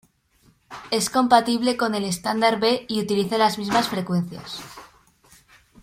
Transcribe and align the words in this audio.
Es 0.89 1.11
compatible 1.11 1.77
con 1.77 1.93
el 1.93 2.05
estándar 2.05 2.59
b 2.59 2.85
y 2.89 2.99
utiliza 3.03 3.37
las 3.37 3.59
mismas 3.59 3.87
frecuencias. 3.87 4.59